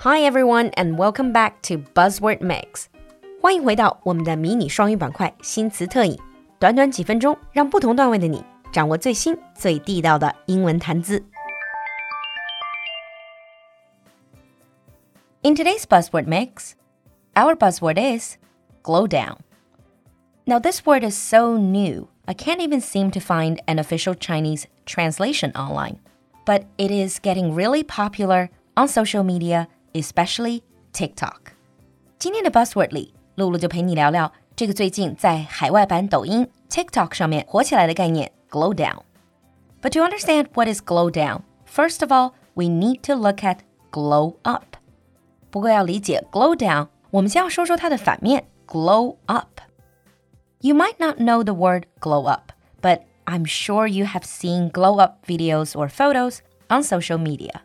[0.00, 2.84] Hi everyone, and welcome back to Buzzword Mix.
[3.40, 6.16] 欢迎回到我们的迷你双语板块新词特饮，
[6.60, 11.24] 短短几分钟，让不同段位的你掌握最新最地道的英文谈资。
[15.42, 16.74] In today's buzzword mix,
[17.34, 18.36] our buzzword is
[18.84, 19.38] glow down.
[20.44, 24.66] Now, this word is so new, I can't even seem to find an official Chinese
[24.84, 25.96] translation online.
[26.44, 30.62] But it is getting really popular on social media especially
[30.92, 31.52] TikTok。
[32.18, 42.32] 今天的 Buzzword 里，露露就陪你聊聊这个最近在海外版抖音 TikTok 上面火起来的概念 glow down。But to understand what is glow down, first of all,
[42.54, 43.58] we need to look at
[43.90, 44.76] glow up.
[45.50, 53.86] 不过要理解 glow down，我们先要说说它的反面 glow up。You might not know the word glow up, but I'm sure
[53.86, 57.62] you have seen glow up videos or photos on social media.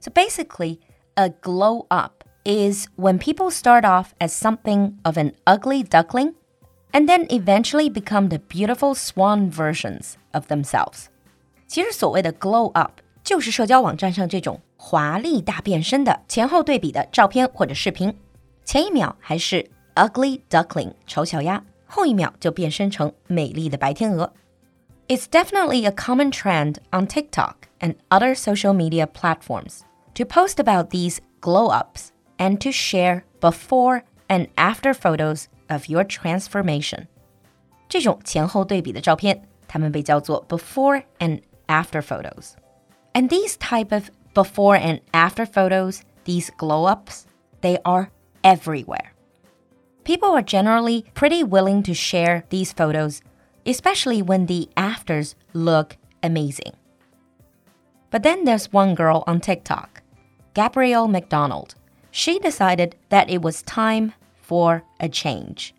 [0.00, 0.80] So basically,
[1.16, 6.34] a glow up is when people start off as something of an ugly duckling
[6.92, 11.06] and then eventually become the beautiful swan versions of themselves.
[11.68, 18.12] 其实所谓的 glow up 就是社交网站上这种华丽大变身的前后对比的照片或者视频，
[18.64, 24.32] 前一秒还是 ugly duckling 丑小鸭，后一秒就变身成美丽的白天鹅。
[25.08, 29.84] It's definitely a common trend on TikTok and other social media platforms
[30.14, 36.04] to post about these glow ups and to share before and after photos of your
[36.04, 37.08] transformation.
[37.88, 42.52] 这种前后对比的照片，它们被叫做 before and after photos.
[43.12, 47.24] And these type of before and after photos, these glow ups,
[47.60, 48.08] they are
[48.42, 49.12] everywhere.
[50.04, 53.20] People are generally pretty willing to share these photos,
[53.66, 56.72] especially when the afters look amazing.
[58.10, 60.02] But then there's one girl on TikTok
[60.54, 61.74] Gabrielle McDonald,
[62.10, 65.74] she decided that it was time for a change.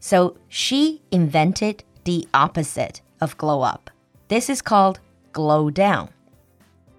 [0.00, 3.90] So she invented the opposite of glow up.
[4.28, 5.00] This is called
[5.32, 6.10] glow down.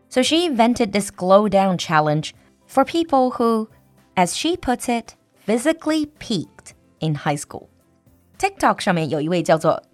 [0.08, 2.34] So she invented this glow down challenge
[2.66, 3.70] for people who,
[4.16, 7.70] as she puts it, physically peaked in high school.
[8.38, 9.84] TikTok 上面有一位叫做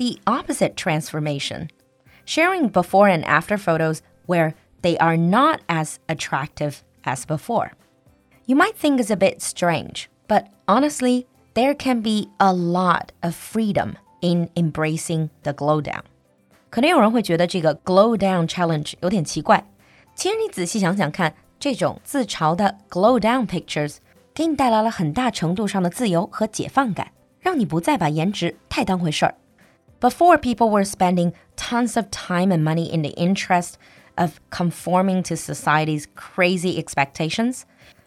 [0.00, 1.68] the opposite transformation,
[2.24, 7.72] sharing before and after photos where they are not as attractive as before.
[8.46, 13.34] You might think it's a bit strange, but honestly, there can be a lot of
[13.34, 16.02] freedom in embracing the glow down.
[16.68, 19.64] 可能有人会觉得这个 glow down challenge 有点奇怪。
[20.14, 23.96] 其实你仔细想想看，这种自嘲的 glow down pictures
[24.34, 29.34] 给你带来了很大程度上的自由和解放感，让你不再把颜值太当回事儿。
[30.00, 33.74] Before people were spending tons of time and money in the interest
[34.16, 37.62] of conforming to society's crazy expectations.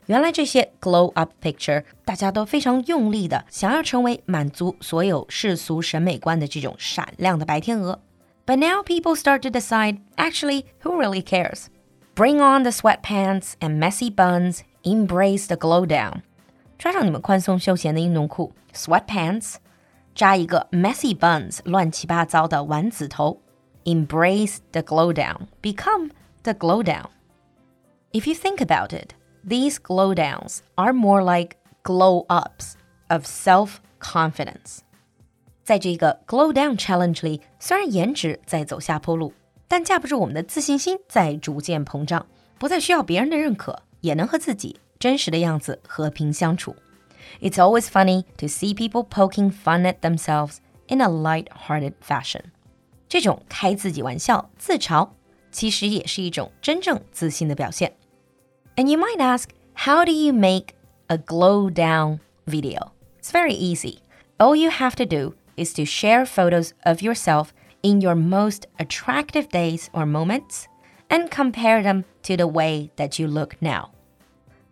[0.06, 8.00] 原来这些 glow up picture，大家都非常用力的想要成为满足所有世俗审美观的这种闪亮的白天鹅。
[8.46, 11.68] But now people start to decide, actually, who really cares?
[12.16, 16.22] Bring on the sweatpants and messy buns, embrace the glow down.
[16.80, 19.56] 穿上你们宽松休闲的运动裤，sweatpants，
[20.14, 23.42] 扎一个 messy buns，乱七八糟的丸子头。
[23.86, 26.12] embrace the glow down, become
[26.44, 27.06] the glow down.
[28.12, 29.14] If you think about it,
[29.48, 32.74] these glow downs are more like glow ups
[33.08, 34.80] of self confidence.
[35.64, 39.34] 在这个 glow down challenge 里，虽然颜值在走下坡路，
[39.68, 42.28] 但架不住我们的自信心在逐渐膨胀，
[42.58, 46.76] 不再需要别人的认可，也能和自己真实的样子和平相处。
[47.42, 50.58] It's always funny to see people poking fun at themselves
[50.88, 52.52] in a light-hearted fashion.
[53.08, 55.10] 这种开自己玩笑、自嘲，
[55.52, 57.94] 其实也是一种真正自信的表现。
[58.76, 60.76] And you might ask, how do you make
[61.08, 62.92] a glow down video?
[63.20, 64.00] It's very easy.
[64.38, 67.50] All you have to do is to share photos of yourself
[67.82, 70.68] in your most attractive days or moments
[71.10, 73.92] and compare them to the way that you look now.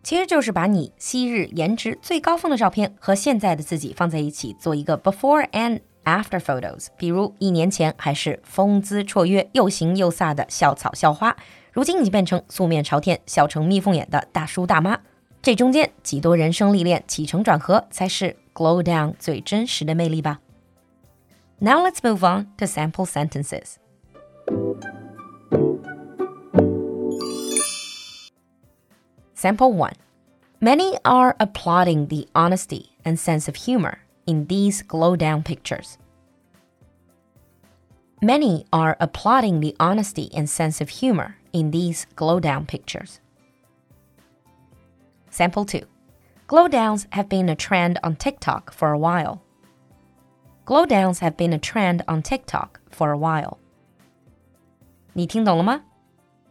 [0.03, 11.35] 其实就是把你昔日颜值最高峰的照片和现在的自己放在一起，做一个 before and after photos，比如一年前还是风姿绰约、又型又飒的校草校花，
[11.71, 14.99] 如今已经变成素面朝天、笑成蜜蜂眼的大叔大妈。
[15.41, 20.41] 这中间几多人生历练、起承转合，才是 glow down 最真实的魅力吧。
[21.59, 23.75] Now let's move on to sample sentences.
[29.42, 29.92] Sample 1.
[30.60, 35.98] Many are applauding the honesty and sense of humor in these glow down pictures.
[38.20, 43.20] Many are applauding the honesty and sense of humor in these glow down pictures.
[45.30, 45.86] Sample 2.
[46.48, 49.40] Glow downs have been a trend on TikTok for a while.
[50.64, 53.58] Glow downs have been a trend on TikTok for a while.
[55.12, 55.82] 你听懂了吗？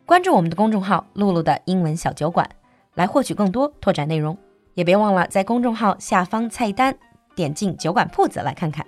[0.06, 2.50] 关注我们的公众号“露露的英文小酒馆”，
[2.94, 4.38] 来获取更多拓展内容。
[4.74, 6.95] 也别忘了在公众号下方菜单
[7.36, 8.86] 点进酒馆铺子来看看。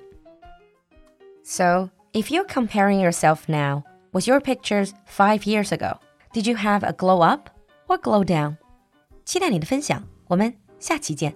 [1.44, 5.98] So, if you're comparing yourself now with your pictures five years ago,
[6.31, 7.50] did you have a glow up
[7.88, 8.57] or glow down?
[9.25, 11.34] 期待你的分享，我们下期见。